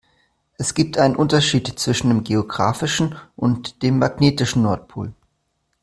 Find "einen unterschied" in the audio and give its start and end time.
0.97-1.77